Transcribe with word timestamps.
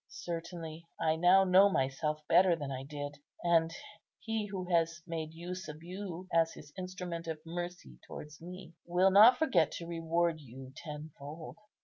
Certainly, 0.09 0.87
I 0.99 1.15
now 1.15 1.43
know 1.43 1.69
myself 1.69 2.21
better 2.27 2.55
than 2.55 2.71
I 2.71 2.81
did; 2.83 3.19
and 3.43 3.71
He 4.17 4.47
who 4.47 4.65
has 4.71 5.03
made 5.05 5.31
use 5.35 5.67
of 5.67 5.83
you 5.83 6.27
as 6.33 6.53
His 6.55 6.73
instrument 6.75 7.27
of 7.27 7.37
mercy 7.45 7.99
towards 8.07 8.41
me, 8.41 8.73
will 8.83 9.11
not 9.11 9.37
forget 9.37 9.71
to 9.73 9.85
reward 9.85 10.39
you 10.41 10.73
tenfold. 10.75 11.57